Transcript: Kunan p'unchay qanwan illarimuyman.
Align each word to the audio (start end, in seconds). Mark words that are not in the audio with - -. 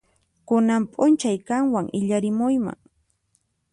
Kunan 0.47 0.83
p'unchay 0.93 1.37
qanwan 1.49 1.87
illarimuyman. 1.99 2.79